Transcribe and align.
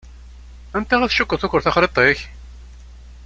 Anta 0.77 0.97
i 1.05 1.09
tcukkeḍ 1.09 1.39
tuker 1.39 1.61
taxṛiṭ-ik? 1.61 2.19